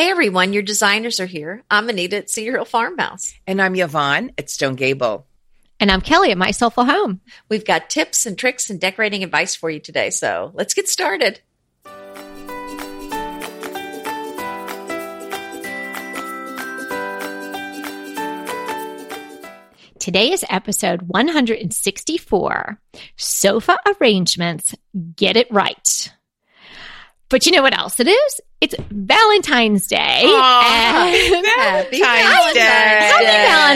[0.00, 1.62] Hey everyone, your designers are here.
[1.70, 3.34] I'm Anita at Cedar Hill Farmhouse.
[3.46, 5.26] And I'm Yvonne at Stone Gable.
[5.78, 7.20] And I'm Kelly at My Soulful Home.
[7.50, 11.42] We've got tips and tricks and decorating advice for you today, so let's get started.
[19.98, 22.80] Today is episode 164
[23.16, 24.74] Sofa Arrangements
[25.14, 26.10] Get It Right.
[27.28, 28.40] But you know what else it is?
[28.60, 30.22] It's Valentine's Day.
[30.26, 31.90] Aww, happy Valentine's
[32.54, 32.60] Day.
[32.60, 33.24] Happy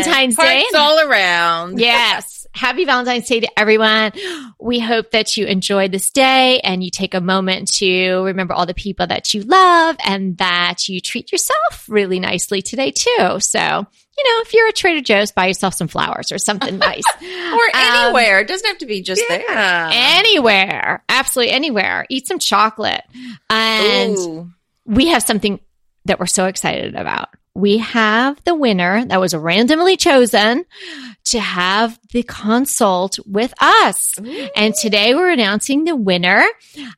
[0.05, 0.61] Valentine's Day.
[0.61, 1.79] Hearts all around.
[1.85, 2.47] Yes.
[2.53, 4.13] Happy Valentine's Day to everyone.
[4.61, 8.65] We hope that you enjoy this day and you take a moment to remember all
[8.67, 13.41] the people that you love and that you treat yourself really nicely today too.
[13.41, 17.03] So, you know, if you're at Trader Joe's, buy yourself some flowers or something nice.
[17.17, 18.39] or anywhere.
[18.39, 19.39] Um, it doesn't have to be just yeah.
[19.39, 19.91] there.
[19.93, 21.03] Anywhere.
[21.09, 22.07] Absolutely anywhere.
[22.09, 23.03] Eat some chocolate.
[23.51, 24.51] And Ooh.
[24.85, 25.61] We have something
[26.05, 30.65] that we're so excited about we have the winner that was randomly chosen
[31.25, 34.19] to have the consult with us.
[34.19, 34.49] Ooh.
[34.57, 36.45] And today we're announcing the winner.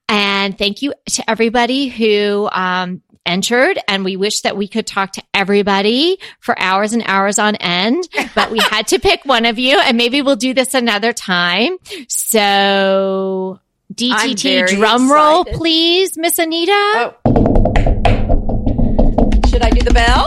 [0.09, 3.79] And thank you to everybody who um, entered.
[3.87, 8.09] And we wish that we could talk to everybody for hours and hours on end,
[8.35, 9.79] but we had to pick one of you.
[9.79, 11.77] And maybe we'll do this another time.
[12.09, 13.61] So
[13.97, 16.73] DTT drum roll, please, Miss Anita.
[16.73, 17.15] Oh.
[19.49, 20.27] Should I do the bell?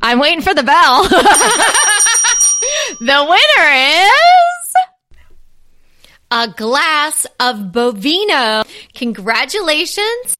[0.00, 1.02] I'm waiting for the bell.
[3.00, 4.74] the winner is
[6.30, 8.64] a glass of Bovino.
[8.94, 10.37] Congratulations.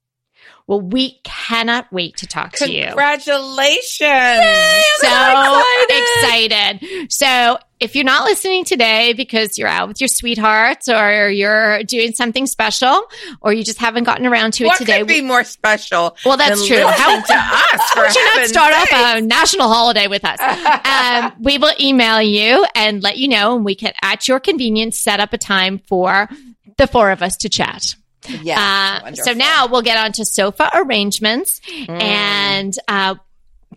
[0.68, 2.84] Well, we cannot wait to talk to you.
[2.84, 4.00] Congratulations.
[4.00, 6.76] Yay, so excited.
[6.82, 7.10] excited.
[7.10, 12.12] So if you're not listening today because you're out with your sweethearts or you're doing
[12.12, 13.02] something special
[13.40, 14.98] or you just haven't gotten around to it what today.
[14.98, 16.14] Could be more special.
[16.26, 16.84] Well, that's true.
[16.86, 17.80] How to us?
[17.94, 20.38] How would you not start off a national holiday with us?
[20.84, 24.98] um, we will email you and let you know, and we can, at your convenience,
[24.98, 26.28] set up a time for
[26.76, 27.94] the four of us to chat.
[28.42, 29.00] Yeah.
[29.04, 31.60] Uh, so now we'll get on to sofa arrangements.
[31.60, 32.02] Mm.
[32.02, 33.14] And uh,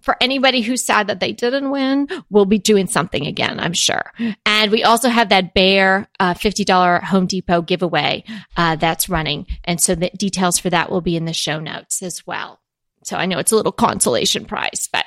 [0.01, 4.11] for anybody who's sad that they didn't win, we'll be doing something again, I'm sure.
[4.45, 8.23] And we also have that Behr uh, $50 Home Depot giveaway
[8.57, 9.45] uh, that's running.
[9.63, 12.59] And so the details for that will be in the show notes as well.
[13.03, 15.05] So I know it's a little consolation prize, but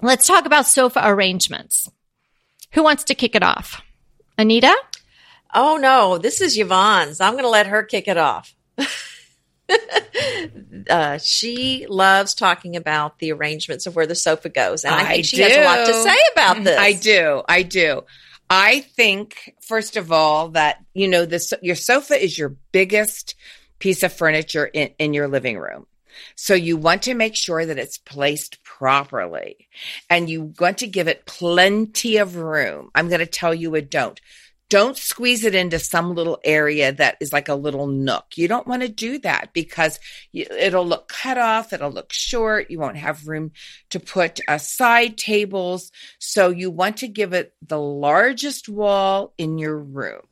[0.00, 1.90] let's talk about sofa arrangements.
[2.72, 3.82] Who wants to kick it off?
[4.38, 4.74] Anita?
[5.52, 7.20] Oh no, this is Yvonne's.
[7.20, 8.54] I'm going to let her kick it off.
[10.90, 15.12] uh, she loves talking about the arrangements of where the sofa goes, and I, I
[15.14, 15.42] think she do.
[15.42, 16.78] has a lot to say about this.
[16.78, 17.42] I do.
[17.48, 18.02] I do.
[18.48, 23.34] I think, first of all, that you know, this your sofa is your biggest
[23.78, 25.86] piece of furniture in, in your living room.
[26.34, 29.68] So you want to make sure that it's placed properly
[30.08, 32.90] and you want to give it plenty of room.
[32.94, 34.20] I'm going to tell you a don't.
[34.72, 38.24] Don't squeeze it into some little area that is like a little nook.
[38.36, 40.00] You don't want to do that because
[40.32, 41.74] it'll look cut off.
[41.74, 42.70] It'll look short.
[42.70, 43.50] You won't have room
[43.90, 45.92] to put uh, side tables.
[46.18, 50.22] So you want to give it the largest wall in your room.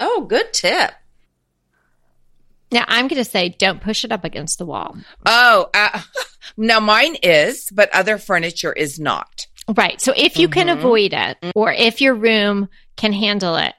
[0.00, 0.90] Oh, good tip.
[2.72, 4.96] Now I'm going to say don't push it up against the wall.
[5.24, 6.00] Oh, uh,
[6.56, 9.46] now mine is, but other furniture is not.
[9.72, 10.00] Right.
[10.00, 10.66] So if you mm-hmm.
[10.66, 13.74] can avoid it or if your room can handle it,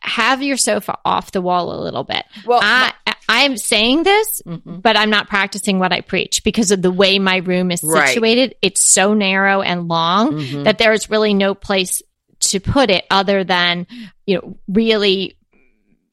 [0.00, 2.24] have your sofa off the wall a little bit.
[2.46, 2.92] Well, I,
[3.28, 4.76] I'm saying this, mm-hmm.
[4.76, 8.50] but I'm not practicing what I preach because of the way my room is situated.
[8.50, 8.56] Right.
[8.62, 10.62] It's so narrow and long mm-hmm.
[10.64, 12.02] that there is really no place
[12.40, 13.86] to put it other than,
[14.26, 15.36] you know, really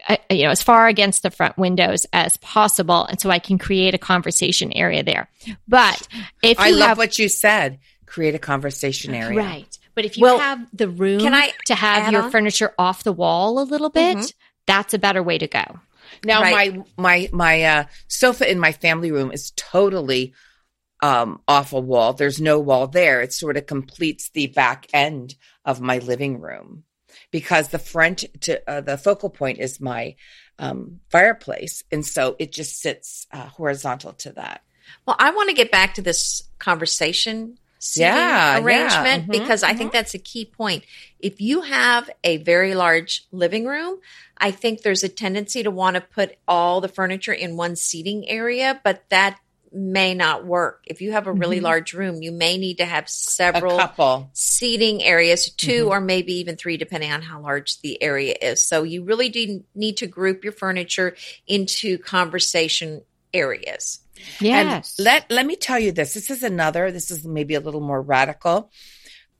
[0.07, 3.05] uh, you know, as far against the front windows as possible.
[3.05, 5.29] And so I can create a conversation area there.
[5.67, 6.07] But
[6.41, 9.37] if I love have, what you said, create a conversation area.
[9.37, 9.77] Right.
[9.99, 12.31] But if you well, have the room can I to have your on?
[12.31, 14.27] furniture off the wall a little bit, mm-hmm.
[14.65, 15.81] that's a better way to go.
[16.23, 16.77] Now right.
[16.77, 20.33] my my my uh, sofa in my family room is totally
[21.01, 22.13] um, off a wall.
[22.13, 23.19] There's no wall there.
[23.19, 25.35] It sort of completes the back end
[25.65, 26.85] of my living room
[27.29, 30.15] because the front to uh, the focal point is my
[30.59, 34.61] um, fireplace, and so it just sits uh, horizontal to that.
[35.05, 37.57] Well, I want to get back to this conversation
[37.95, 39.17] yeah, arrangement yeah.
[39.19, 39.71] Mm-hmm, because mm-hmm.
[39.71, 40.83] I think that's a key point.
[41.19, 43.99] If you have a very large living room,
[44.37, 48.27] I think there's a tendency to want to put all the furniture in one seating
[48.29, 49.39] area, but that
[49.71, 50.83] may not work.
[50.87, 51.65] If you have a really mm-hmm.
[51.65, 54.29] large room, you may need to have several couple.
[54.33, 55.89] seating areas, 2 mm-hmm.
[55.89, 58.65] or maybe even three, depending on how large the area is.
[58.65, 61.15] So you really do need to group your furniture
[61.47, 63.03] into conversation
[63.33, 63.99] areas.
[64.39, 64.95] Yes.
[64.97, 66.13] And let let me tell you this.
[66.13, 66.91] This is another.
[66.91, 68.71] This is maybe a little more radical.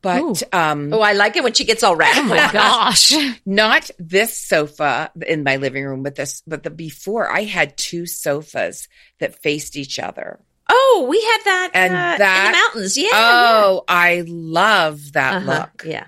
[0.01, 2.31] But um Oh, I like it when she gets all radical.
[2.31, 3.13] Oh my gosh.
[3.45, 8.05] Not this sofa in my living room, but this but the before I had two
[8.05, 8.87] sofas
[9.19, 10.39] that faced each other.
[10.71, 12.97] Oh, we had that and uh, that, in the mountains.
[12.97, 13.09] Yeah.
[13.11, 13.95] Oh, yeah.
[13.95, 15.51] I love that uh-huh.
[15.51, 15.83] look.
[15.85, 16.07] Yeah.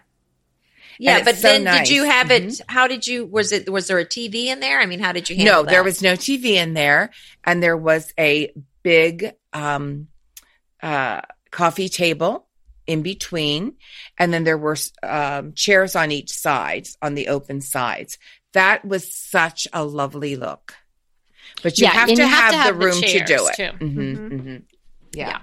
[1.01, 1.87] Yeah, but so then nice.
[1.87, 2.43] did you have it?
[2.43, 2.71] Mm-hmm.
[2.71, 3.25] How did you?
[3.25, 3.67] Was it?
[3.67, 4.79] Was there a TV in there?
[4.79, 5.43] I mean, how did you?
[5.43, 5.71] no, that?
[5.71, 7.09] there was no TV in there,
[7.43, 8.53] and there was a
[8.83, 10.09] big um,
[10.83, 12.47] uh, coffee table
[12.85, 13.73] in between,
[14.19, 18.19] and then there were um, chairs on each side, on the open sides.
[18.53, 20.75] That was such a lovely look.
[21.63, 23.47] But you, yeah, have, to you have, have, to have, the room the to do
[23.47, 23.57] it.
[23.57, 24.35] Mm-hmm, mm-hmm.
[24.35, 24.55] Mm-hmm.
[25.13, 25.29] Yeah.
[25.29, 25.39] yeah.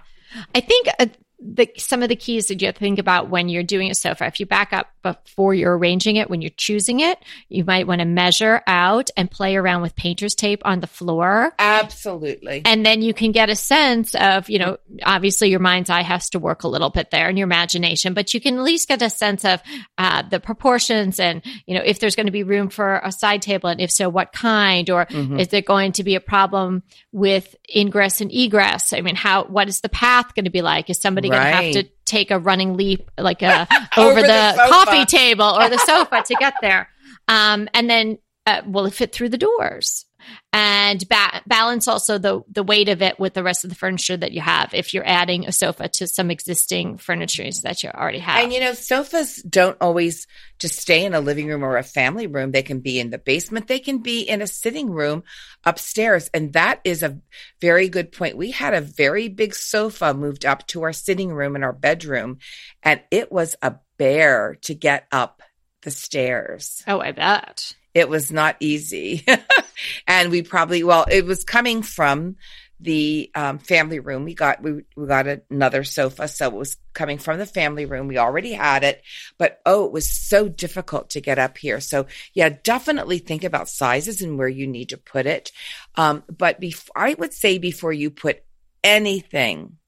[0.55, 1.07] I think uh,
[1.41, 3.95] the, some of the keys that you have to think about when you're doing a
[3.95, 4.27] sofa.
[4.27, 7.19] If you back up before you're arranging it, when you're choosing it,
[7.49, 11.55] you might want to measure out and play around with painter's tape on the floor.
[11.59, 12.63] Absolutely.
[12.65, 16.29] And then you can get a sense of, you know, obviously your mind's eye has
[16.31, 19.01] to work a little bit there and your imagination, but you can at least get
[19.01, 19.63] a sense of
[19.97, 23.43] uh, the proportions and, you know, if there's going to be room for a side
[23.43, 25.39] table and if so, what kind, or mm-hmm.
[25.39, 26.83] is there going to be a problem
[27.13, 28.93] with ingress and egress?
[28.93, 30.91] I mean, how, what is the path going to be like?
[30.91, 31.53] Is somebody right.
[31.53, 33.67] going to have to take a running leap like a
[33.97, 34.27] over, over, the,
[34.57, 36.89] the coffee table or the sofa to get there.
[37.29, 40.07] Um, and then uh, will it fit through the doors?
[40.53, 44.17] And ba- balance also the the weight of it with the rest of the furniture
[44.17, 48.19] that you have if you're adding a sofa to some existing furniture that you already
[48.19, 48.43] have.
[48.43, 50.27] And you know, sofas don't always
[50.59, 52.51] just stay in a living room or a family room.
[52.51, 53.69] They can be in the basement.
[53.69, 55.23] They can be in a sitting room
[55.65, 56.31] upstairs.
[56.35, 57.21] And that is a
[57.61, 58.37] very good point.
[58.37, 62.39] We had a very big sofa moved up to our sitting room in our bedroom,
[62.83, 65.43] and it was a bear to get up
[65.83, 66.83] the stairs.
[66.87, 67.75] Oh, I bet.
[67.99, 69.27] It was not easy.
[70.07, 72.37] and we probably, well, it was coming from
[72.81, 74.25] the um, family room.
[74.25, 78.07] We got we, we got another sofa, so it was coming from the family room.
[78.07, 79.03] We already had it,
[79.37, 81.81] but oh, it was so difficult to get up here.
[81.81, 85.51] So yeah, definitely think about sizes and where you need to put it.
[85.97, 88.45] Um, but before I would say before you put
[88.85, 89.79] anything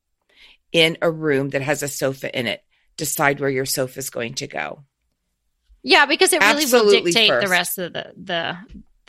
[0.73, 2.63] in a room that has a sofa in it,
[2.97, 4.85] decide where your sofa is going to go.
[5.83, 7.47] Yeah, because it really Absolutely will dictate first.
[7.47, 8.59] the rest of the the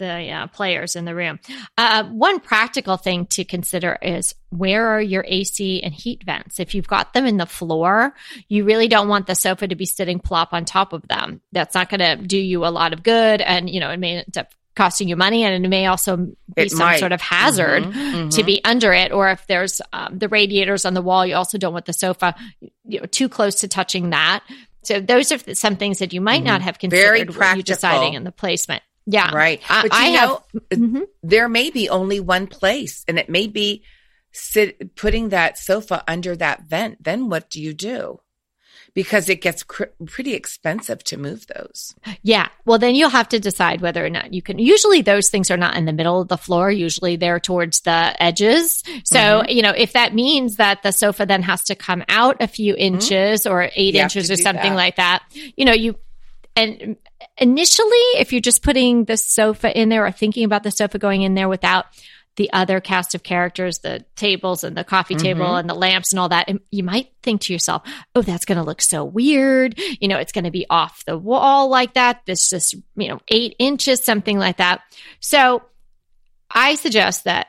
[0.01, 1.39] the uh, players in the room.
[1.77, 6.59] Uh, one practical thing to consider is where are your AC and heat vents?
[6.59, 8.15] If you've got them in the floor,
[8.50, 11.41] you really don't want the sofa to be sitting plop on top of them.
[11.51, 14.17] That's not going to do you a lot of good, and you know it may
[14.17, 17.00] end up costing you money, and it may also be it some might.
[17.00, 18.29] sort of hazard mm-hmm, mm-hmm.
[18.29, 19.12] to be under it.
[19.12, 22.35] Or if there's um, the radiators on the wall, you also don't want the sofa
[22.85, 24.44] you know, too close to touching that
[24.83, 26.47] so those are some things that you might mm-hmm.
[26.47, 28.83] not have considered when you deciding on the placement.
[29.05, 29.33] Yeah.
[29.33, 29.61] Right.
[29.67, 31.01] But I, you I know, have, mm-hmm.
[31.23, 33.83] there may be only one place and it may be
[34.31, 37.03] sit, putting that sofa under that vent.
[37.03, 38.19] Then what do you do?
[38.93, 41.95] Because it gets cr- pretty expensive to move those.
[42.21, 42.49] Yeah.
[42.65, 44.59] Well, then you'll have to decide whether or not you can.
[44.59, 46.71] Usually those things are not in the middle of the floor.
[46.71, 48.83] Usually they're towards the edges.
[49.05, 49.49] So, mm-hmm.
[49.49, 52.73] you know, if that means that the sofa then has to come out a few
[52.73, 52.95] mm-hmm.
[52.95, 53.53] inches mm-hmm.
[53.53, 54.75] or eight you inches or something that.
[54.75, 55.23] like that,
[55.55, 55.95] you know, you,
[56.55, 56.97] and
[57.38, 57.89] initially,
[58.19, 61.33] if you're just putting the sofa in there or thinking about the sofa going in
[61.33, 61.86] there without
[62.38, 65.23] the other cast of characters, the tables and the coffee mm-hmm.
[65.23, 67.83] table and the lamps and all that, and you might think to yourself,
[68.15, 69.77] oh, that's going to look so weird.
[70.00, 72.21] You know, it's going to be off the wall like that.
[72.25, 74.81] This just, you know, eight inches, something like that.
[75.19, 75.61] So
[76.50, 77.47] I suggest that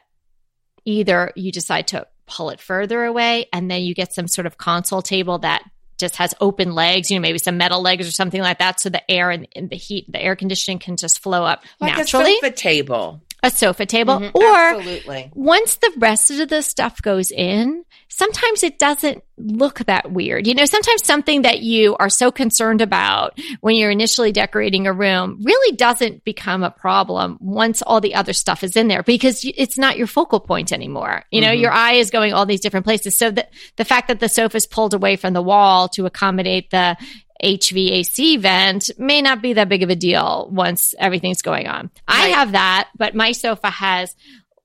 [0.85, 4.59] either you decide to pull it further away and then you get some sort of
[4.59, 5.63] console table that
[5.99, 8.81] just has open legs, you know, maybe some metal legs or something like that.
[8.81, 11.97] So the air and, and the heat, the air conditioning can just flow up like
[11.97, 12.33] naturally.
[12.33, 15.31] a sofa table a sofa table mm-hmm, or absolutely.
[15.35, 20.55] once the rest of the stuff goes in sometimes it doesn't look that weird you
[20.55, 25.39] know sometimes something that you are so concerned about when you're initially decorating a room
[25.43, 29.77] really doesn't become a problem once all the other stuff is in there because it's
[29.77, 31.63] not your focal point anymore you know mm-hmm.
[31.63, 33.47] your eye is going all these different places so the,
[33.77, 36.97] the fact that the sofa is pulled away from the wall to accommodate the
[37.43, 41.91] HVAC vent may not be that big of a deal once everything's going on.
[42.09, 42.25] Right.
[42.25, 44.15] I have that, but my sofa has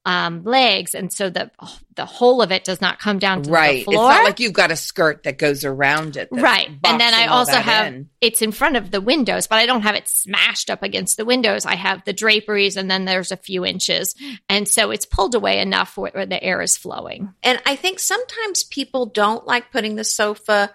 [0.07, 1.51] um, legs, and so the
[1.95, 3.79] the whole of it does not come down to right.
[3.79, 4.09] the floor.
[4.09, 6.69] It's not like you've got a skirt that goes around it, right?
[6.85, 8.09] And then I also have in.
[8.21, 11.25] it's in front of the windows, but I don't have it smashed up against the
[11.25, 11.65] windows.
[11.65, 14.15] I have the draperies, and then there's a few inches,
[14.47, 17.33] and so it's pulled away enough where, where the air is flowing.
[17.43, 20.71] And I think sometimes people don't like putting the sofa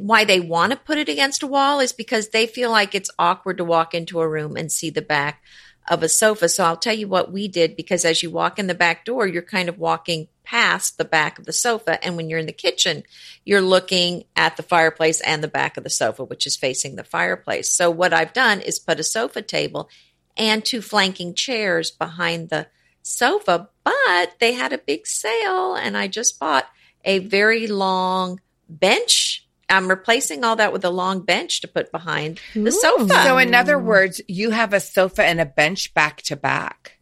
[0.00, 3.10] why they want to put it against a wall is because they feel like it's
[3.18, 5.42] awkward to walk into a room and see the back
[5.88, 6.48] of a sofa.
[6.48, 9.26] So I'll tell you what we did because as you walk in the back door,
[9.26, 12.02] you're kind of walking past the back of the sofa.
[12.04, 13.02] And when you're in the kitchen,
[13.44, 17.04] you're looking at the fireplace and the back of the sofa, which is facing the
[17.04, 17.72] fireplace.
[17.72, 19.88] So what I've done is put a sofa table
[20.36, 22.68] and two flanking chairs behind the
[23.02, 26.66] sofa, but they had a big sale and I just bought
[27.04, 29.47] a very long bench.
[29.68, 33.22] I'm replacing all that with a long bench to put behind the sofa.
[33.24, 36.97] So, in other words, you have a sofa and a bench back to back.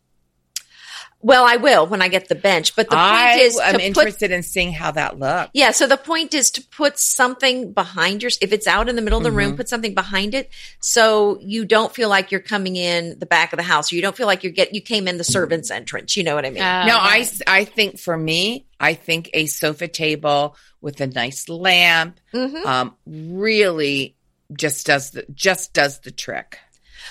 [1.27, 2.77] Well, I will when I get the bench.
[2.77, 5.51] But the I point is, I'm to interested put, in seeing how that looks.
[5.55, 5.73] yeah.
[5.73, 8.31] So the point is to put something behind your.
[8.41, 9.39] If it's out in the middle of the Mm-hmm.
[9.39, 13.53] room, put something behind it, so you don't feel like you're coming in the back
[13.53, 15.71] of the house, or you don't feel like you're get you came in the servants'
[15.73, 16.17] entrance.
[16.17, 16.63] You know what I mean?
[16.63, 21.49] Uh, No, I, I think for me, I think a sofa table with a nice
[21.49, 22.65] lamp Mhm.
[22.65, 24.15] um, really
[24.53, 26.59] just does the just does the trick.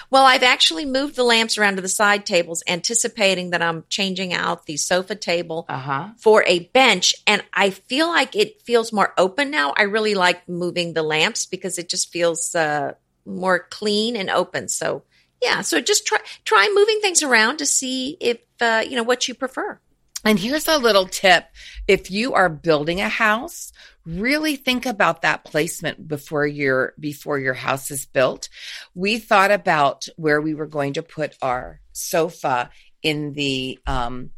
[0.10, 4.34] Well, I've actually moved the lamps around to the side tables, anticipating that I'm changing
[4.34, 6.08] out the sofa table Uh huh.
[6.18, 9.74] for a bench and I feel like it feels more open now.
[9.78, 12.94] I really like moving the lamps because it just feels uh,
[13.26, 14.68] more clean and open.
[14.70, 15.04] So,
[15.42, 19.28] yeah, so just try try moving things around to see if uh, you know what
[19.28, 19.80] you prefer.
[20.24, 21.46] And here's a little tip.
[21.88, 23.72] If you are building a house,
[24.06, 28.50] really think about that placement before your before your house is built.
[28.94, 32.70] We thought about where we were going to put our sofa
[33.02, 34.32] in the um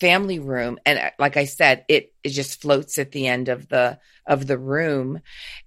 [0.00, 0.78] family room.
[0.84, 4.46] And uh, like I said it it just floats at the end of the of
[4.46, 5.20] the room.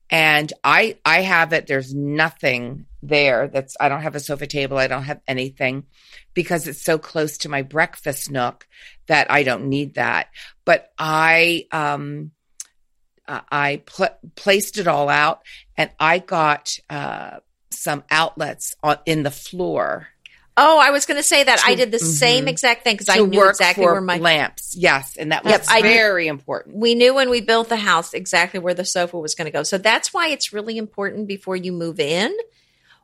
[0.10, 1.68] And I I have it.
[1.68, 4.78] There's nothing there that's I don't have a sofa table.
[4.78, 5.86] I don't have anything
[6.34, 8.68] because it's so close to my breakfast nook
[9.08, 10.30] that I don't need that.
[10.66, 12.32] But I um
[13.27, 15.41] uh, I pl- placed it all out
[15.77, 17.39] and I got uh
[17.72, 20.08] some outlets on in the floor
[20.58, 22.50] Oh, I was going to say that I did the same mhm.
[22.50, 24.74] exact thing because I knew exactly where my lamps.
[24.74, 26.77] Yes, and that was Yep, I knew- very important.
[26.77, 29.63] we knew when we built the house exactly where the sofa was going to go.
[29.63, 32.34] So that's why it's really important before you move in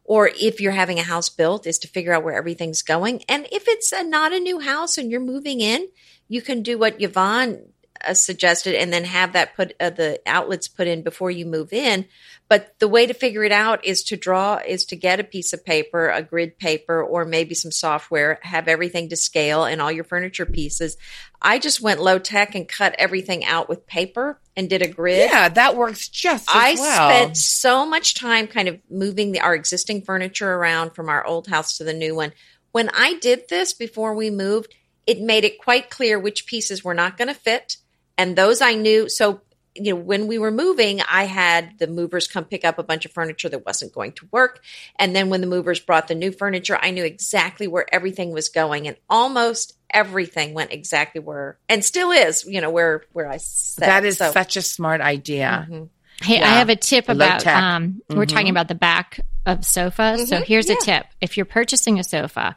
[0.06, 3.22] or if you're having a house built is to figure out where everything's going.
[3.28, 5.90] And if it's a, not a new house and you're moving in,
[6.30, 7.64] you can do what Yvonne
[8.06, 11.74] uh, suggested and then have that put uh, the outlets put in before you move
[11.74, 12.06] in.
[12.48, 15.54] But the way to figure it out is to draw is to get a piece
[15.54, 19.92] of paper, a grid paper, or maybe some software, have everything to scale and all
[19.92, 20.98] your furniture pieces.
[21.42, 25.30] I just went low tech and cut everything out with paper and did a grid.
[25.32, 27.10] Yeah, that works just as I well.
[27.10, 31.48] spent so much time kind of moving the, our existing furniture around from our old
[31.48, 32.34] house to the new one.
[32.74, 34.76] When I did this before we moved,
[35.08, 37.78] it made it quite clear which pieces were not going to fit.
[38.22, 39.10] And those I knew.
[39.10, 39.42] So,
[39.74, 43.06] you know, when we were moving, I had the movers come pick up a bunch
[43.06, 44.62] of furniture that wasn't going to work.
[45.00, 48.50] And then when the movers brought the new furniture, I knew exactly where everything was
[48.50, 48.88] going.
[48.88, 53.88] And almost everything went exactly where, and still is, you know, where, where I said.
[53.88, 55.68] that is So- such a smart idea.
[55.70, 55.90] Mhm.
[56.22, 56.46] Hey, Yeah.
[56.52, 57.56] I have a tip Low about tech.
[57.56, 58.30] um we're Mhm.
[58.30, 60.18] talking about the back of sofa.
[60.28, 61.06] So Mhm, here's a tip.
[61.20, 62.56] If you're purchasing a sofa,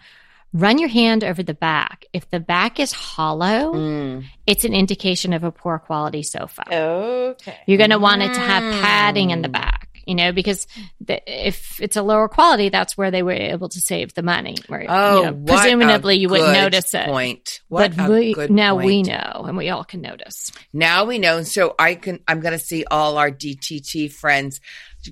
[0.54, 2.06] run your hand over the back.
[2.12, 4.24] If the back is hollow, Mm.
[4.46, 6.62] it's an indication of a poor quality sofa.
[6.72, 7.58] Okay.
[7.66, 9.52] You're going to want it to have padding in the Mm.
[9.52, 10.66] back, you know, because
[11.00, 14.56] the, if it's a lower quality, that's where they were able to save the money.
[14.66, 17.06] Where, Oh, you know, presumably you wouldn't notice it.
[17.06, 17.60] Point.
[17.68, 20.52] What but we, now we know and we all can notice.
[20.72, 21.42] Now we know.
[21.42, 22.20] So I can.
[22.28, 24.60] I'm going to see all our DTT friends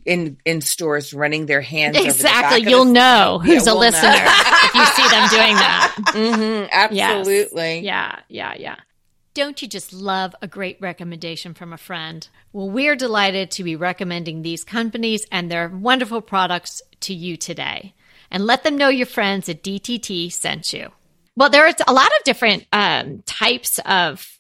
[0.07, 1.97] in in stores running their hands.
[1.97, 2.71] over the Exactly.
[2.71, 5.97] You'll know Yeah, who's a we'll listener if you see them doing that.
[6.13, 7.81] Mhm, absolutely.
[7.81, 8.77] Yeah, yeah, yeah.
[9.35, 12.29] Don't you just love a great recommendation from a friend?
[12.53, 17.95] Well, we're delighted to be recommending these companies and their wonderful products to you today.
[18.31, 20.91] And let them know your friends at DTT sent you.
[21.35, 24.32] Well, there's a lot of different um, types of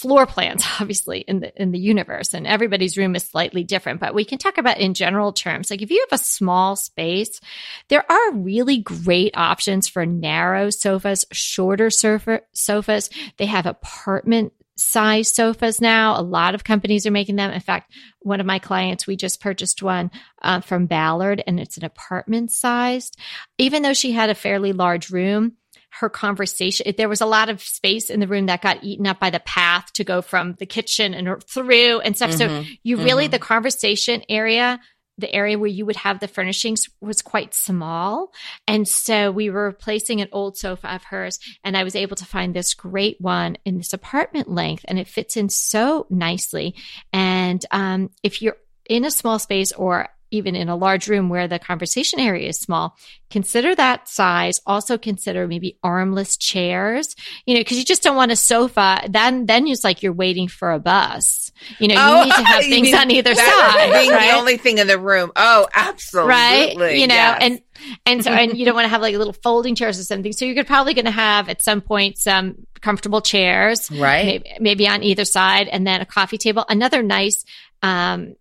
[0.00, 4.14] floor plans obviously in the in the universe and everybody's room is slightly different but
[4.14, 5.70] we can talk about in general terms.
[5.70, 7.40] Like if you have a small space
[7.88, 13.10] there are really great options for narrow sofas shorter sofa sofas.
[13.36, 16.18] They have apartment size sofas now.
[16.18, 17.50] A lot of companies are making them.
[17.50, 21.76] In fact one of my clients we just purchased one uh, from ballard and it's
[21.76, 23.18] an apartment sized
[23.58, 25.56] even though she had a fairly large room
[25.98, 26.92] her conversation.
[26.96, 29.40] There was a lot of space in the room that got eaten up by the
[29.40, 32.32] path to go from the kitchen and through and stuff.
[32.32, 33.32] So Mhm, you really mhm.
[33.32, 34.80] the conversation area
[35.18, 38.32] the area where you would have the furnishings was quite small.
[38.66, 42.24] And so we were replacing an old sofa of hers and i was able to
[42.24, 46.74] find this great one in this apartment length and it fits in so nicely.
[47.12, 48.56] And um, if you're
[48.88, 52.60] in a small space or even in a large room where the conversation area is
[52.60, 52.96] small,
[53.30, 54.60] consider that size.
[54.66, 57.14] Also consider maybe armless chairs,
[57.46, 59.02] you know, because you just don't want a sofa.
[59.08, 61.52] Then, then it's like you're waiting for a bus.
[61.78, 63.92] You know, you oh, need to have things on either side.
[63.92, 64.30] Being right?
[64.30, 65.32] the only thing in the room.
[65.36, 66.30] Oh, absolutely.
[66.30, 66.96] Right.
[66.96, 67.38] You know, yes.
[67.40, 67.62] and,
[68.06, 70.32] and so, and you don't want to have like little folding chairs or something.
[70.32, 73.90] So you're probably going to have at some point some comfortable chairs.
[73.90, 74.42] Right.
[74.42, 76.64] Maybe, maybe on either side and then a coffee table.
[76.68, 77.44] Another nice,
[77.82, 78.34] um,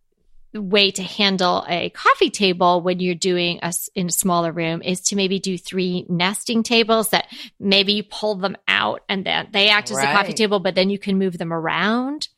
[0.53, 5.01] way to handle a coffee table when you're doing a, in a smaller room is
[5.01, 7.27] to maybe do three nesting tables that
[7.59, 10.09] maybe you pull them out and then they act as right.
[10.09, 12.29] a coffee table, but then you can move them around.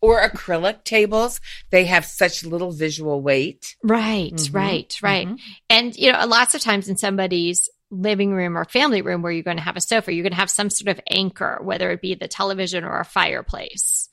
[0.00, 1.40] Or acrylic tables,
[1.70, 3.74] they have such little visual weight.
[3.82, 4.56] Right, mm-hmm.
[4.56, 5.26] right, right.
[5.26, 5.52] Mm-hmm.
[5.70, 9.42] And, you know, lots of times in somebody's living room or family room where you're
[9.42, 12.02] going to have a sofa, you're going to have some sort of anchor, whether it
[12.02, 14.10] be the television or a fireplace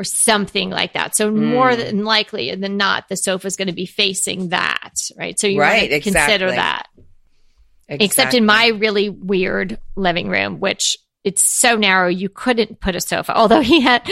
[0.00, 1.14] or something like that.
[1.14, 1.36] So mm.
[1.36, 5.38] more than likely than not, the sofa is going to be facing that, right?
[5.38, 6.12] So you right, exactly.
[6.12, 6.88] consider that.
[7.86, 8.06] Exactly.
[8.06, 13.00] Except in my really weird living room, which it's so narrow you couldn't put a
[13.00, 13.36] sofa.
[13.36, 14.08] Although he had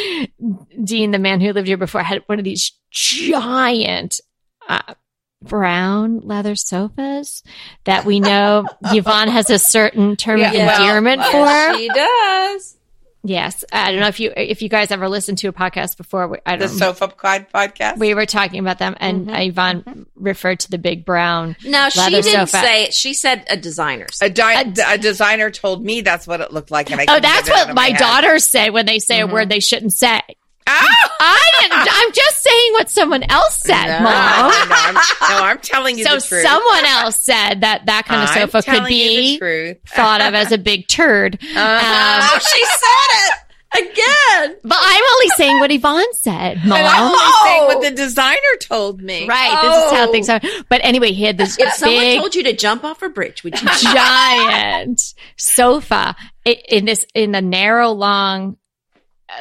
[0.85, 4.21] Dean, the man who lived here before, had one of these giant
[4.69, 4.95] uh,
[5.43, 7.43] brown leather sofas
[7.85, 11.79] that we know Yvonne has a certain term yeah, of endearment well, for.
[11.79, 12.78] She does.
[13.25, 16.41] Yes, I don't know if you if you guys ever listened to a podcast before.
[16.47, 17.99] I don't the Sofa Clyde podcast.
[17.99, 19.35] We were talking about them, and mm-hmm.
[19.35, 20.03] Yvonne mm-hmm.
[20.15, 21.57] referred to the big brown.
[21.65, 22.47] No, she didn't sofa.
[22.47, 22.95] say it.
[22.95, 24.19] She said a designer's.
[24.23, 27.19] A, di- a, a, designer told me that's what it looked like, and I oh,
[27.19, 29.31] that's what my, my daughters say when they say mm-hmm.
[29.31, 30.21] a word they shouldn't say.
[31.21, 31.89] I didn't.
[31.91, 34.11] I'm just saying what someone else said, no, Mom.
[34.11, 38.71] No, I'm, no, I'm telling you so someone else said that that kind of sofa
[38.71, 39.39] could be
[39.87, 41.39] thought of as a big turd.
[41.43, 41.59] Uh-huh.
[41.59, 44.57] Um, oh, she said it again.
[44.63, 46.79] But I'm only saying what Yvonne said, Mom.
[46.81, 49.27] I'm only saying what the designer told me.
[49.27, 49.51] Right.
[49.53, 49.69] Oh.
[49.69, 50.41] This is how things are.
[50.69, 53.45] But anyway, he had this big, If someone told you to jump off a bridge,
[53.45, 53.69] would you?
[53.81, 58.57] giant sofa in this, in the narrow, long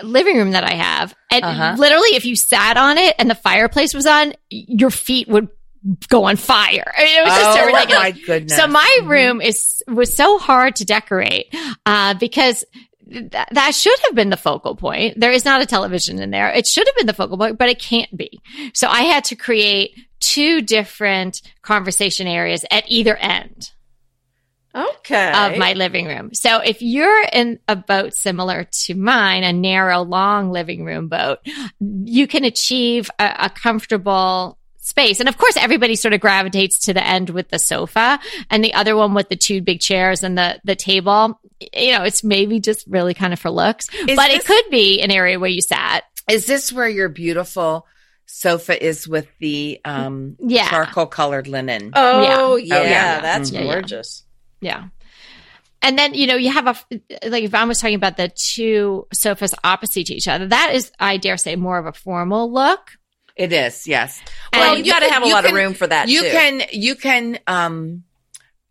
[0.04, 1.16] living room that I have.
[1.32, 1.76] And uh-huh.
[1.78, 5.50] literally, if you sat on it and the fireplace was on, your feet would
[6.10, 6.92] go on fire.
[6.98, 8.00] I mean, it was just oh, so ridiculous.
[8.00, 8.58] My goodness.
[8.58, 11.54] So my room is was so hard to decorate
[11.86, 12.66] uh, because
[13.10, 15.20] th- that should have been the focal point.
[15.20, 16.50] There is not a television in there.
[16.50, 18.42] It should have been the focal point, but it can't be.
[18.74, 23.72] So I had to create two different conversation areas at either end
[24.78, 25.32] okay.
[25.32, 26.34] of my living room.
[26.34, 31.40] So if you're in a boat similar to mine, a narrow, long living room boat,
[31.80, 35.20] you can achieve a, a comfortable space.
[35.20, 38.74] And of course, everybody sort of gravitates to the end with the sofa and the
[38.74, 41.40] other one with the two big chairs and the, the table.
[41.74, 44.72] You know, it's maybe just really kind of for looks, is but this, it could
[44.72, 46.04] be an area where you sat.
[46.30, 47.86] Is this where your beautiful
[48.28, 50.70] sofa is with the um yeah.
[50.70, 51.92] charcoal colored linen?
[51.96, 52.76] Oh, yeah.
[52.76, 52.80] yeah.
[52.80, 53.22] Oh, yeah.
[53.22, 53.64] That's mm-hmm.
[53.64, 54.24] gorgeous.
[54.62, 54.88] Yeah.
[55.82, 56.76] And then, you know, you have a,
[57.30, 60.48] like Yvonne was talking about the two sofas opposite to each other.
[60.48, 62.92] That is, I dare say, more of a formal look.
[63.36, 64.20] It is, yes.
[64.52, 66.10] Well, and you, got to have a lot can, of room for that.
[66.10, 66.30] You too.
[66.32, 68.04] can, you can, um,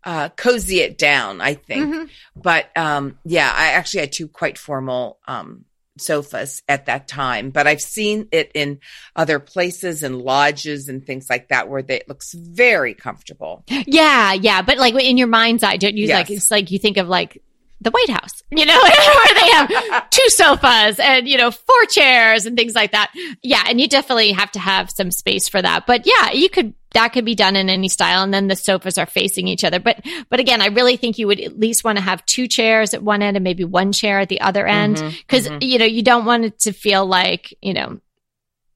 [0.03, 1.85] uh, cozy it down, I think.
[1.85, 2.05] Mm-hmm.
[2.35, 5.63] But, um, yeah, I actually had two quite formal, um,
[6.01, 8.79] sofas at that time, but I've seen it in
[9.15, 13.63] other places and lodges and things like that where they, it looks very comfortable.
[13.67, 16.15] Yeah, yeah, but like in your mind's eye, don't you yes.
[16.15, 17.41] like it's like you think of like
[17.87, 22.45] the White House, you know, where they have two sofas and, you know, four chairs
[22.45, 23.11] and things like that.
[23.41, 23.63] Yeah.
[23.67, 25.87] And you definitely have to have some space for that.
[25.87, 28.23] But yeah, you could, that could be done in any style.
[28.23, 29.79] And then the sofas are facing each other.
[29.79, 32.93] But, but again, I really think you would at least want to have two chairs
[32.93, 34.97] at one end and maybe one chair at the other end.
[34.97, 35.59] Mm-hmm, Cause, mm-hmm.
[35.61, 37.99] you know, you don't want it to feel like, you know,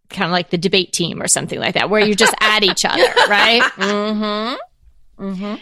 [0.10, 2.86] kind of like the debate team or something like that, where you just at each
[2.86, 3.62] other, right?
[3.76, 5.24] Mm-hmm.
[5.24, 5.56] Mm-hmm.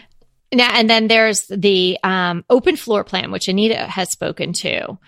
[0.52, 4.98] Now, and then there's the um, open floor plan, which Anita has spoken to.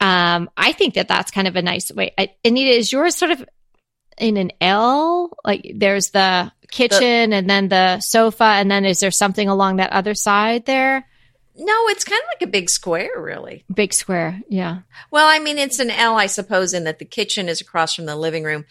[0.00, 2.12] Um, I think that that's kind of a nice way.
[2.16, 3.44] I, Anita, is yours sort of
[4.18, 5.36] in an L?
[5.44, 9.76] Like there's the kitchen the, and then the sofa, and then is there something along
[9.76, 11.06] that other side there?
[11.54, 13.64] No, it's kind of like a big square, really.
[13.72, 14.80] Big square, yeah.
[15.10, 18.06] Well, I mean, it's an L, I suppose, in that the kitchen is across from
[18.06, 18.64] the living room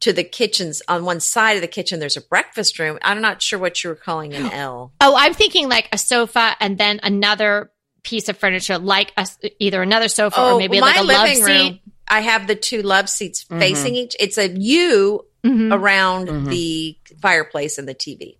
[0.00, 3.40] to the kitchens on one side of the kitchen there's a breakfast room i'm not
[3.42, 7.00] sure what you were calling an l oh i'm thinking like a sofa and then
[7.02, 7.70] another
[8.02, 9.26] piece of furniture like a,
[9.58, 12.82] either another sofa oh, or maybe like a love room, seat i have the two
[12.82, 13.60] love seats mm-hmm.
[13.60, 15.72] facing each it's a u mm-hmm.
[15.72, 16.48] around mm-hmm.
[16.48, 18.38] the fireplace and the tv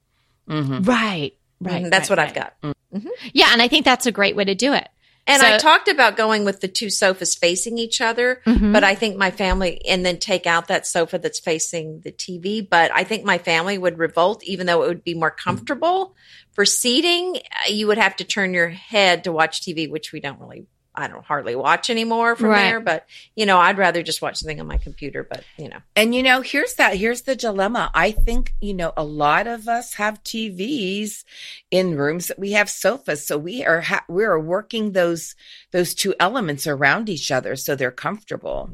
[0.48, 0.82] mm-hmm.
[0.82, 1.90] right right mm-hmm.
[1.90, 2.28] that's right, what right.
[2.28, 3.08] i've got mm-hmm.
[3.32, 4.88] yeah and i think that's a great way to do it
[5.30, 8.72] And so, I talked about going with the two sofas facing each other, mm-hmm.
[8.72, 12.68] but I think my family, and then take out that sofa that's facing the TV.
[12.68, 16.16] But I think my family would revolt, even though it would be more comfortable.
[16.52, 17.36] For seating,
[17.68, 21.06] you would have to turn your head to watch TV, which we don't really I
[21.06, 22.62] don't hardly watch anymore from right.
[22.62, 25.78] there, but you know, I'd rather just watch something on my computer, but you know.
[25.94, 27.90] And you know, here's that here's the dilemma.
[27.94, 31.24] I think, you know, a lot of us have TVs
[31.70, 35.36] in rooms that we have sofas, so we are ha- we are working those
[35.70, 38.70] those two elements around each other so they're comfortable.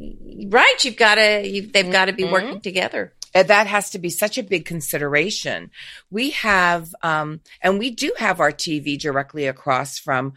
[0.47, 2.33] Right, you've got to you they've got to be mm-hmm.
[2.33, 5.71] working together And that has to be such a big consideration.
[6.11, 10.33] We have, um, and we do have our TV directly across from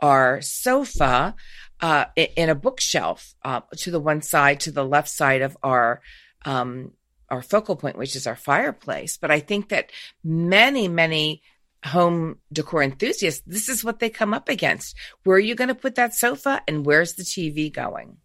[0.00, 1.34] our sofa
[1.80, 6.00] uh, in a bookshelf uh, to the one side, to the left side of our
[6.44, 6.92] um,
[7.30, 9.16] our focal point, which is our fireplace.
[9.16, 9.90] But I think that
[10.22, 11.42] many, many
[11.84, 14.96] home decor enthusiasts, this is what they come up against.
[15.24, 18.18] Where are you going to put that sofa, and where's the TV going?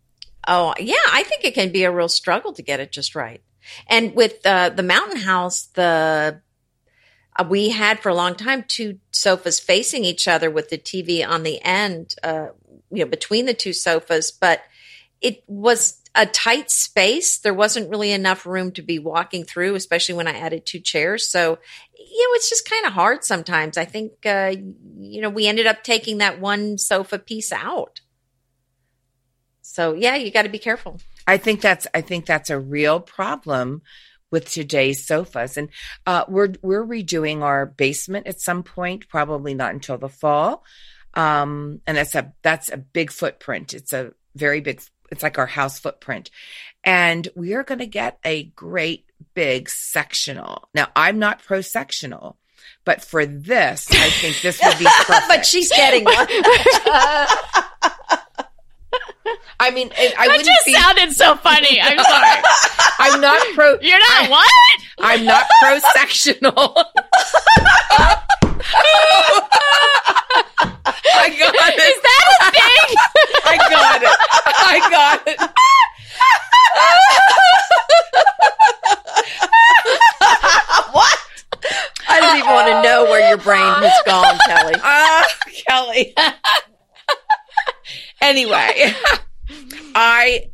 [0.47, 3.41] Oh, yeah, I think it can be a real struggle to get it just right.
[3.87, 6.41] And with uh, the mountain house, the
[7.47, 11.43] we had for a long time two sofas facing each other with the TV on
[11.43, 12.47] the end, uh,
[12.91, 14.61] you know, between the two sofas, but
[15.21, 17.37] it was a tight space.
[17.37, 21.27] There wasn't really enough room to be walking through, especially when I added two chairs.
[21.27, 21.59] So,
[21.97, 23.77] you know, it's just kind of hard sometimes.
[23.77, 24.53] I think, uh,
[24.97, 28.01] you know, we ended up taking that one sofa piece out.
[29.61, 30.99] So, yeah, you got to be careful.
[31.27, 33.83] I think that's I think that's a real problem
[34.31, 35.57] with today's sofas.
[35.57, 35.69] And
[36.05, 40.63] uh, we're we're redoing our basement at some point, probably not until the fall.
[41.13, 43.73] Um, and that's a that's a big footprint.
[43.73, 44.81] It's a very big.
[45.11, 46.29] It's like our house footprint,
[46.83, 50.69] and we are going to get a great big sectional.
[50.73, 52.37] Now, I'm not pro sectional.
[52.85, 55.25] But for this, I think this would be perfect.
[55.27, 56.27] but she's getting one.
[59.59, 61.79] I mean, I that just be, sounded so funny.
[61.81, 62.41] I'm sorry.
[62.99, 63.77] I'm not pro.
[63.81, 64.49] You're not I, what?
[64.99, 66.53] I'm not pro sectional.
[71.11, 71.79] I got it.
[71.79, 72.95] Is that a thing?
[73.45, 74.09] I got it.
[74.45, 75.39] I got it.
[80.93, 81.17] what?
[82.07, 84.73] I don't even want to know where your brain has gone, Kelly.
[84.83, 85.27] Ah, uh,
[85.67, 86.13] Kelly.
[88.21, 88.93] anyway.
[89.95, 90.49] I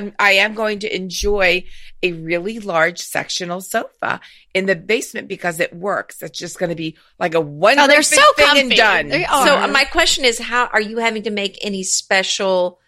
[0.00, 1.64] I'm I am going to enjoy
[2.02, 4.20] a really large sectional sofa
[4.54, 6.22] in the basement because it works.
[6.22, 8.60] It's just going to be like a one oh, they're so thing comfy.
[8.60, 9.10] and done.
[9.10, 12.78] So uh, my question is, how are you having to make any special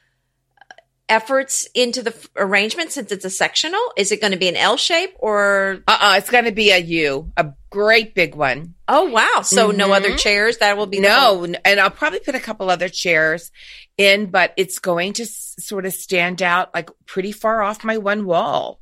[1.09, 3.81] efforts into the arrangement since it's a sectional?
[3.97, 5.83] Is it going to be an L shape or?
[5.87, 8.75] Uh uh-uh, it's going to be a U, a great big one.
[8.87, 9.41] Oh wow!
[9.43, 9.79] So mm-hmm.
[9.79, 10.59] no other chairs.
[10.59, 13.51] That will be no, and I'll probably put a couple other chairs
[13.97, 17.99] in, but it's going to s- sort of stand out like pretty far off my
[17.99, 18.79] one wall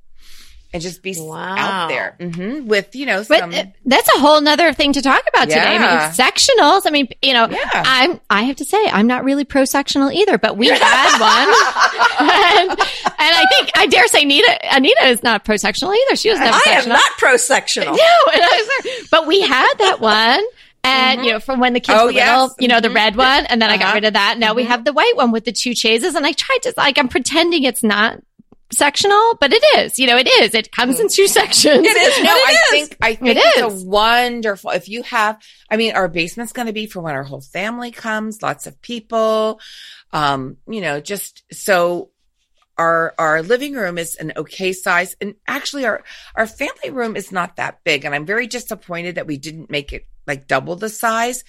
[0.73, 1.57] and just be wow.
[1.57, 2.67] out there mm-hmm.
[2.67, 3.51] with you know some.
[3.51, 5.65] But that's a whole nother thing to talk about yeah.
[5.65, 5.77] today.
[5.77, 6.83] I mean, sectionals.
[6.87, 7.69] I mean, you know, yeah.
[7.75, 8.21] I'm.
[8.31, 11.49] I have to say, I'm not really pro sectional either, but we had one,
[12.61, 12.79] and, and,
[13.19, 14.75] I think I dare say, Anita.
[14.75, 16.17] Anita is not pro sectional either.
[16.17, 16.55] She was never.
[16.55, 16.97] I sectional.
[16.97, 17.97] am not pro sectional.
[17.97, 20.41] No, but we had that one.
[20.83, 21.27] And mm-hmm.
[21.27, 22.41] you know, from when the kids oh, were yes.
[22.41, 22.85] little, you know, mm-hmm.
[22.85, 23.75] the red one, and then uh-huh.
[23.75, 23.95] I got uh-huh.
[23.97, 24.39] rid of that.
[24.39, 24.57] Now mm-hmm.
[24.57, 27.09] we have the white one with the two chaises, and I tried to like I'm
[27.09, 28.19] pretending it's not
[28.73, 29.99] sectional, but it is.
[29.99, 30.55] You know, it is.
[30.55, 31.87] It comes in two sections.
[31.87, 32.25] It is.
[32.25, 32.71] No, I is.
[32.71, 33.83] think I think it it's is.
[33.83, 34.71] a wonderful.
[34.71, 37.91] If you have, I mean, our basement's going to be for when our whole family
[37.91, 39.61] comes, lots of people.
[40.13, 42.11] Um, you know, just so
[42.79, 46.03] our our living room is an okay size, and actually our
[46.35, 49.93] our family room is not that big, and I'm very disappointed that we didn't make
[49.93, 51.45] it like double the size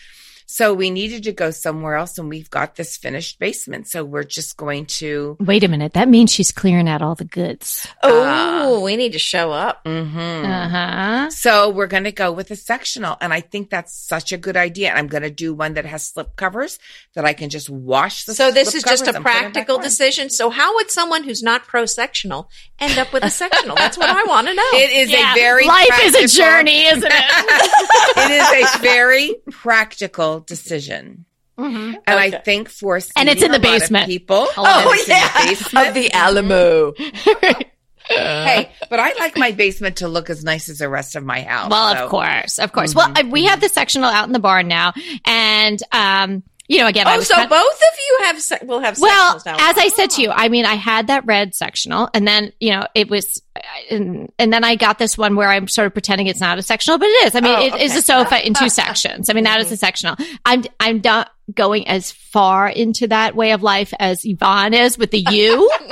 [0.52, 3.88] so we needed to go somewhere else and we've got this finished basement.
[3.88, 5.94] So we're just going to Wait a minute.
[5.94, 7.88] That means she's clearing out all the goods.
[8.04, 9.86] Oh, uh, we need to show up.
[9.86, 10.46] Mm-hmm.
[10.46, 11.30] Uh-huh.
[11.30, 13.16] So we're going to go with a sectional.
[13.22, 14.94] And I think that's such a good idea.
[14.94, 16.80] I'm going to do one that has slip covers
[17.16, 20.30] that I can just wash the So this is just a practical decision.
[20.30, 23.78] So how would someone who's not pro sectional end up with a sectional?
[23.78, 24.70] That's what I want to know.
[24.74, 25.32] It is yeah.
[25.32, 27.12] a very life practical, is a journey, isn't it?
[28.18, 31.26] it is a very practical decision.
[31.58, 31.96] Mm-hmm.
[32.08, 32.38] And okay.
[32.38, 34.08] I think for and it's in the basement.
[34.08, 36.94] People, oh yeah, the of the Alamo.
[38.08, 41.42] hey, but I like my basement to look as nice as the rest of my
[41.42, 41.70] house.
[41.70, 42.04] Well, so.
[42.04, 42.94] of course, of course.
[42.94, 43.14] Mm-hmm.
[43.14, 44.94] Well, we have the sectional out in the barn now,
[45.26, 49.42] and um, you know, again, oh, so both of you have se- will have well,
[49.46, 49.58] now.
[49.60, 52.72] as I said to you, I mean, I had that red sectional, and then you
[52.72, 53.42] know, it was,
[53.90, 56.62] and, and, then I got this one where I'm sort of pretending it's not a
[56.62, 57.36] sectional, but it is.
[57.36, 57.84] I mean, oh, it okay.
[57.84, 59.30] is a sofa in two sections.
[59.30, 59.54] I mean, mm-hmm.
[59.54, 60.16] that is a sectional.
[60.46, 65.12] I'm I'm not going as far into that way of life as Yvonne is with
[65.12, 65.72] the U.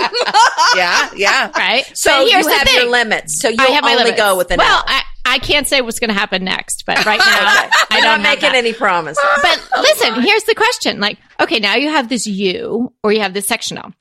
[0.75, 1.51] yeah, yeah.
[1.59, 1.85] Right.
[1.97, 3.41] So you have your limits.
[3.41, 4.17] So you have only limits.
[4.17, 7.19] go with an Well, I, I can't say what's going to happen next, but right
[7.19, 7.69] now okay.
[7.91, 9.23] I don't making any promises.
[9.41, 10.99] But listen, here's the question.
[10.99, 13.93] Like, okay, now you have this U or you have this sectional.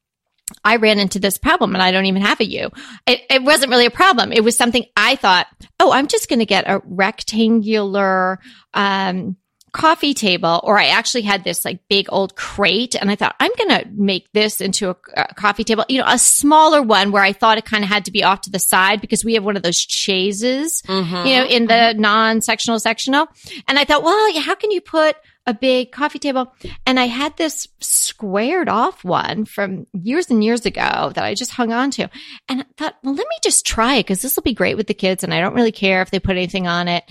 [0.64, 2.70] I ran into this problem and I don't even have a U.
[3.06, 4.32] It, it wasn't really a problem.
[4.32, 5.46] It was something I thought,
[5.78, 8.38] oh, I'm just going to get a rectangular,
[8.72, 9.36] um,
[9.78, 13.52] coffee table or I actually had this like big old crate and I thought I'm
[13.56, 17.22] going to make this into a, a, coffee table, you know, a smaller one where
[17.22, 19.44] I thought it kind of had to be off to the side because we have
[19.44, 22.00] one of those chaises, mm-hmm, you know, in the mm-hmm.
[22.00, 23.28] non-sectional sectional.
[23.68, 25.14] And I thought, well, how can you put
[25.46, 26.52] a big coffee table?
[26.84, 31.52] And I had this squared off one from years and years ago that I just
[31.52, 32.10] hung on to.
[32.48, 34.88] And I thought, well, let me just try it because this will be great with
[34.88, 37.04] the kids and I don't really care if they put anything on it.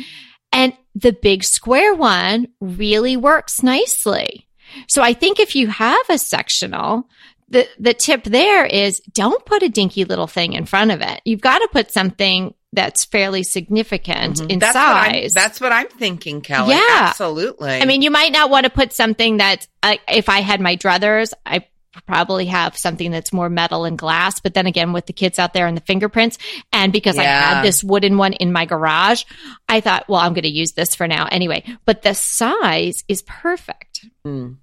[0.52, 4.48] And the big square one really works nicely.
[4.88, 7.08] So I think if you have a sectional,
[7.50, 11.22] the, the tip there is don't put a dinky little thing in front of it.
[11.24, 14.50] You've got to put something that's fairly significant mm-hmm.
[14.50, 15.34] in that's size.
[15.34, 16.76] What that's what I'm thinking, Kelly.
[16.76, 17.72] Yeah, absolutely.
[17.72, 20.76] I mean, you might not want to put something that, uh, if I had my
[20.76, 21.66] druthers, I
[22.06, 24.40] probably have something that's more metal and glass.
[24.40, 26.38] But then again, with the kids out there and the fingerprints,
[26.72, 27.22] and because yeah.
[27.22, 29.24] I had this wooden one in my garage,
[29.68, 31.64] I thought, well, I'm going to use this for now anyway.
[31.86, 34.06] But the size is perfect.
[34.26, 34.58] Mm.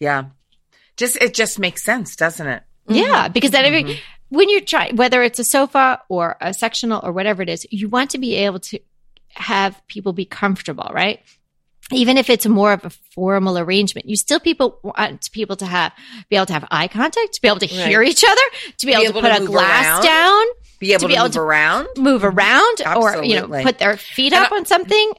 [0.00, 0.24] Yeah.
[0.96, 2.62] Just, it just makes sense, doesn't it?
[2.88, 3.28] Yeah.
[3.28, 3.98] Because then mm-hmm.
[4.28, 7.88] when you try, whether it's a sofa or a sectional or whatever it is, you
[7.88, 8.78] want to be able to
[9.30, 11.20] have people be comfortable, right?
[11.92, 15.92] Even if it's more of a formal arrangement, you still people want people to have
[16.28, 18.08] be able to have eye contact, to be able to hear right.
[18.08, 18.40] each other,
[18.78, 20.44] to be, be able, able, to put to a glass around, down,
[20.78, 23.20] be able to, be able move to around, move around, Absolutely.
[23.20, 25.12] or you know, put their feet up I, on something.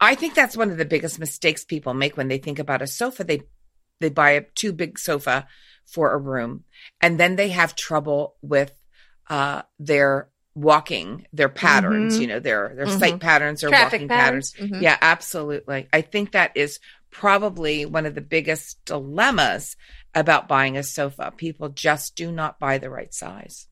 [0.00, 2.86] I think that's one of the biggest mistakes people make when they think about a
[2.86, 3.24] sofa.
[3.24, 3.42] They
[4.00, 5.46] they buy a too big sofa
[5.84, 6.64] for a room,
[7.00, 8.72] and then they have trouble with
[9.28, 12.22] uh, their walking their patterns mm-hmm.
[12.22, 12.98] you know their their mm-hmm.
[12.98, 14.72] sight patterns or Traffic walking patterns, patterns.
[14.72, 14.82] Mm-hmm.
[14.82, 19.76] yeah absolutely i think that is probably one of the biggest dilemmas
[20.14, 23.68] about buying a sofa people just do not buy the right size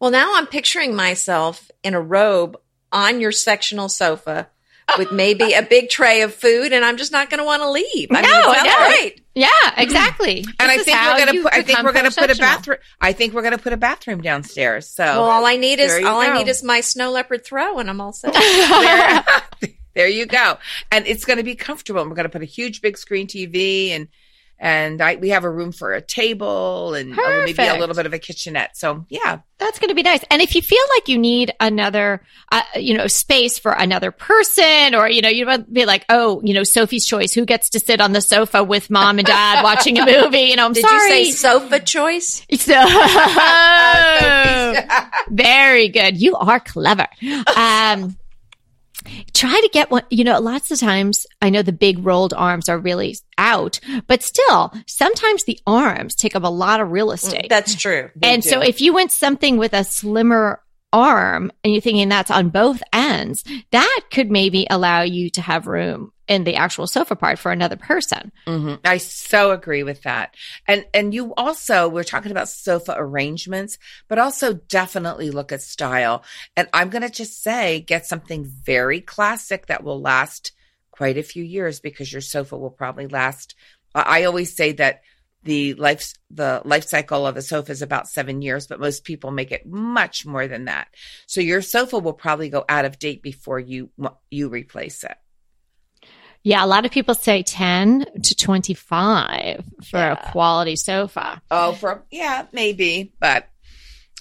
[0.00, 2.56] well now i'm picturing myself in a robe
[2.90, 4.48] on your sectional sofa
[4.96, 7.70] with maybe a big tray of food, and I'm just not going to want to
[7.70, 8.08] leave.
[8.10, 8.86] I no, mean, it no.
[8.86, 9.22] great.
[9.34, 10.44] Yeah, exactly.
[10.58, 11.54] and I think we're going to put.
[11.54, 12.78] I think we're going to put a bathroom.
[13.00, 14.88] I think we're going to put a bathroom downstairs.
[14.88, 16.20] So well, all I need is all go.
[16.20, 18.32] I need is my snow leopard throw, and I'm all set.
[19.60, 20.58] there, there you go.
[20.90, 22.00] And it's going to be comfortable.
[22.00, 24.08] And we're going to put a huge big screen TV and
[24.60, 28.12] and I, we have a room for a table and maybe a little bit of
[28.12, 28.76] a kitchenette.
[28.76, 30.24] So yeah, that's going to be nice.
[30.30, 34.94] And if you feel like you need another, uh, you know, space for another person,
[34.94, 37.80] or you know, you might be like, oh, you know, Sophie's choice, who gets to
[37.80, 40.40] sit on the sofa with mom and dad watching a movie?
[40.40, 41.18] You know, I'm Did sorry.
[41.18, 42.44] you say sofa choice?
[42.58, 42.74] So,
[45.30, 46.20] very good.
[46.20, 47.06] You are clever.
[47.56, 48.16] Um,
[49.34, 52.68] try to get one, you know, lots of times I know the big rolled arms
[52.68, 57.14] are really out, but still sometimes the arms take up a lot of real mm,
[57.14, 57.48] estate.
[57.48, 58.10] That's true.
[58.16, 58.48] They and do.
[58.48, 62.82] so if you went something with a slimmer arm and you're thinking that's on both
[62.92, 67.50] ends, that could maybe allow you to have room in the actual sofa part for
[67.50, 68.30] another person.
[68.46, 68.74] Mm-hmm.
[68.84, 70.34] I so agree with that.
[70.66, 76.22] And and you also we're talking about sofa arrangements, but also definitely look at style.
[76.56, 80.52] And I'm going to just say get something very classic that will last
[80.90, 83.54] quite a few years because your sofa will probably last
[83.94, 85.00] I always say that
[85.44, 89.30] the life the life cycle of a sofa is about seven years, but most people
[89.30, 90.88] make it much more than that.
[91.26, 93.90] So your sofa will probably go out of date before you
[94.30, 95.16] you replace it.
[96.44, 100.12] Yeah, a lot of people say 10 to 25 for yeah.
[100.12, 101.42] a quality sofa.
[101.50, 103.48] Oh, for yeah, maybe, but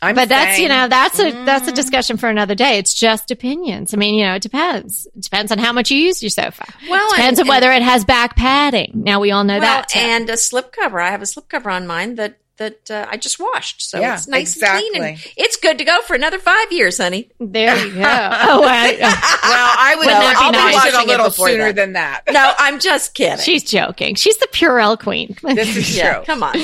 [0.02, 2.78] I'm but saying, that's you know that's a mm, that's a discussion for another day.
[2.78, 3.94] It's just opinions.
[3.94, 5.08] I mean, you know, it depends.
[5.16, 6.66] It depends on how much you use your sofa.
[6.88, 8.92] Well, it depends and, on whether it has back padding.
[9.04, 9.90] Now we all know well, that.
[9.90, 10.00] Too.
[10.00, 11.00] And a slip cover.
[11.00, 13.82] I have a slip cover on mine that that uh, I just washed.
[13.82, 14.88] So yeah, it's nice exactly.
[14.88, 17.30] and clean and it's good to go for another five years, honey.
[17.40, 18.00] There you go.
[18.02, 20.74] oh, I, well, I would well, I'll nice?
[20.74, 22.24] watch a little sooner than that.
[22.32, 23.44] No, I'm just kidding.
[23.44, 24.16] She's joking.
[24.16, 25.36] She's the Purell queen.
[25.58, 25.98] This is true.
[25.98, 26.56] Yeah, come on.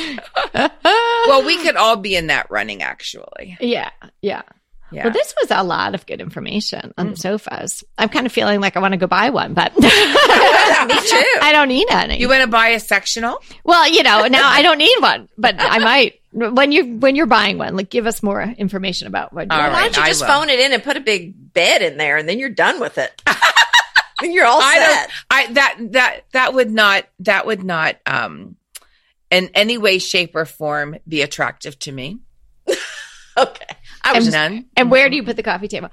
[1.25, 3.57] well, we could all be in that running, actually.
[3.59, 3.89] Yeah,
[4.21, 4.43] yeah.
[4.93, 5.05] Yeah.
[5.05, 7.11] Well, this was a lot of good information on mm.
[7.11, 7.83] the sofas.
[7.97, 9.89] I'm kind of feeling like I want to go buy one, but me too.
[11.41, 12.19] I don't need any.
[12.19, 13.41] You want to buy a sectional?
[13.63, 17.25] Well, you know, now I don't need one, but I might when you when you're
[17.25, 17.75] buying one.
[17.75, 19.51] Like, give us more information about what.
[19.51, 21.97] All right, Why don't you just phone it in and put a big bed in
[21.97, 23.21] there, and then you're done with it.
[24.21, 25.09] You're all I set.
[25.29, 28.55] I that that that would not that would not um
[29.33, 32.19] in any way, shape, or form be attractive to me.
[33.37, 33.75] okay.
[34.03, 34.65] I was and, none.
[34.75, 35.89] And where do you put the coffee table?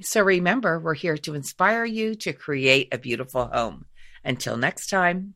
[0.00, 3.86] So remember, we're here to inspire you to create a beautiful home.
[4.24, 5.34] Until next time.